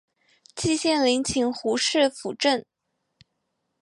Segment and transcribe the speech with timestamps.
[0.55, 2.65] 季羡林请胡适斧正。